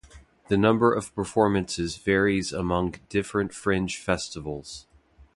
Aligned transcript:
The 0.47 0.57
number 0.57 0.91
of 0.95 1.13
performances 1.13 1.97
varies 1.97 2.51
among 2.51 2.95
different 3.07 3.53
fringe 3.53 3.99
festivals. 3.99 4.87